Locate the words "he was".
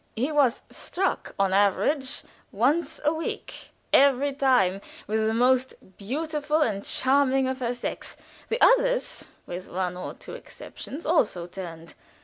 0.15-0.63